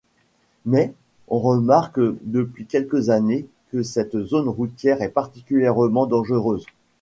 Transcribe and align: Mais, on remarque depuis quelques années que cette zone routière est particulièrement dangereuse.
Mais, 0.65 0.95
on 1.27 1.37
remarque 1.39 1.99
depuis 2.23 2.65
quelques 2.65 3.11
années 3.11 3.45
que 3.71 3.83
cette 3.83 4.19
zone 4.23 4.49
routière 4.49 5.03
est 5.03 5.09
particulièrement 5.09 6.07
dangereuse. 6.07 6.65